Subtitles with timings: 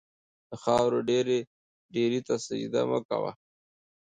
[0.49, 0.99] د خاورو
[1.95, 3.31] ډېري ته سجده مه کوئ.